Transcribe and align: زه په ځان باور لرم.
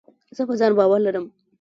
زه 0.35 0.41
په 0.47 0.53
ځان 0.59 0.71
باور 0.79 0.99
لرم. 1.05 1.25